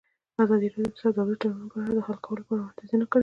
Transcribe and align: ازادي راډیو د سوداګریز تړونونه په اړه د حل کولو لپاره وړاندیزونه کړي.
ازادي 0.43 0.67
راډیو 0.69 0.91
د 0.93 0.99
سوداګریز 1.03 1.39
تړونونه 1.41 1.67
په 1.71 1.77
اړه 1.81 1.91
د 1.97 1.99
حل 2.07 2.17
کولو 2.25 2.41
لپاره 2.41 2.59
وړاندیزونه 2.61 3.05
کړي. 3.11 3.19